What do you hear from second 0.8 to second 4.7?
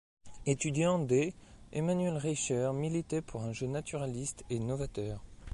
d', Emanuel Reicher militait pour un jeu naturaliste et